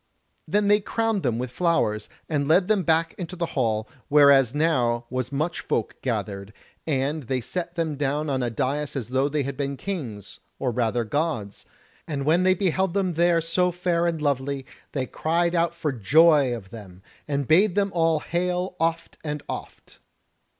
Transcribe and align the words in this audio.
Then 0.47 0.67
they 0.67 0.79
crowned 0.79 1.21
them 1.21 1.37
with 1.37 1.51
flowers, 1.51 2.09
and 2.27 2.47
led 2.47 2.67
them 2.67 2.81
back 2.81 3.13
into 3.19 3.35
the 3.35 3.45
hall, 3.53 3.87
whereas 4.07 4.55
now 4.55 5.05
was 5.11 5.31
much 5.31 5.59
folk 5.59 5.95
gathered, 6.01 6.53
and 6.87 7.21
they 7.27 7.39
set 7.39 7.75
them 7.75 7.97
down 7.97 8.27
on 8.27 8.41
a 8.41 8.49
dais 8.49 8.95
as 8.95 9.09
though 9.09 9.29
they 9.29 9.43
had 9.43 9.55
been 9.55 9.77
kings, 9.77 10.39
or 10.57 10.71
rather 10.71 11.03
gods; 11.03 11.67
and 12.07 12.25
when 12.25 12.41
they 12.41 12.55
beheld 12.55 12.95
them 12.95 13.13
there 13.13 13.41
so 13.41 13.69
fair 13.71 14.07
and 14.07 14.23
lovely, 14.23 14.65
they 14.93 15.05
cried 15.05 15.53
out 15.53 15.75
for 15.75 15.91
joy 15.91 16.51
of 16.51 16.71
them, 16.71 17.03
and 17.27 17.47
bade 17.47 17.75
them 17.75 17.91
hail 17.91 18.75
oft 18.79 19.19
and 19.23 19.43
oft. 19.47 19.99